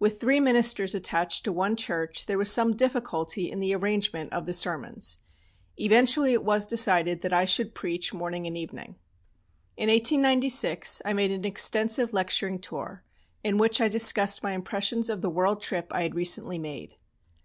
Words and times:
With 0.00 0.20
three 0.20 0.40
ministers 0.40 0.96
attached 0.96 1.44
to 1.44 1.52
one 1.52 1.76
church 1.76 2.26
there 2.26 2.36
was 2.36 2.50
some 2.50 2.74
difficulty 2.74 3.48
in 3.48 3.60
the 3.60 3.72
arrangement 3.72 4.32
of 4.32 4.44
the 4.44 4.52
sermons. 4.52 5.22
Eventually 5.76 6.32
it 6.32 6.42
was 6.42 6.66
decided 6.66 7.20
that 7.20 7.32
I 7.32 7.44
should 7.44 7.72
preach 7.72 8.12
morning 8.12 8.48
and 8.48 8.56
evening. 8.58 8.96
In 9.76 9.88
1896 9.88 11.02
I 11.04 11.12
made 11.12 11.30
an 11.30 11.44
extensive 11.44 12.12
lecturing 12.12 12.58
tour, 12.58 13.04
in 13.44 13.58
which 13.58 13.80
I 13.80 13.86
discussed 13.86 14.42
my 14.42 14.54
impressions 14.54 15.08
of 15.08 15.22
the 15.22 15.30
world 15.30 15.62
trip 15.62 15.92
I 15.94 16.02
had 16.02 16.16
recently 16.16 16.58
made. 16.58 16.96